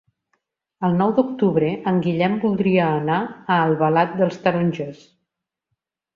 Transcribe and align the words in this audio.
El 0.87 0.95
nou 1.01 1.11
d'octubre 1.19 1.69
en 1.91 1.99
Guillem 2.05 2.39
voldria 2.47 2.89
anar 3.03 3.19
a 3.27 3.59
Albalat 3.67 4.19
dels 4.23 4.43
Tarongers. 4.49 5.07